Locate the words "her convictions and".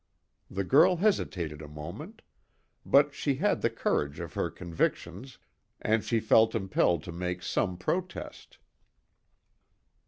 4.33-6.03